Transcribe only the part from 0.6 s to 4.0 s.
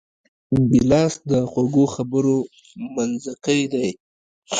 ګیلاس د خوږو خبرو منځکۍ دی.